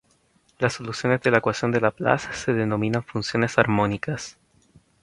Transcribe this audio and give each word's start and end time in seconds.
Las 0.57 0.73
soluciones 0.73 1.21
de 1.21 1.29
la 1.29 1.37
ecuación 1.37 1.69
de 1.71 1.79
Laplace 1.79 2.33
se 2.33 2.53
denominan 2.53 3.03
funciones 3.03 3.59
armónicas. 3.59 4.39